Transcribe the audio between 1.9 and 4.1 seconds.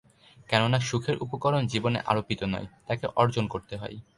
আরোপিত নয়, তাকে অর্জন করতে হয়।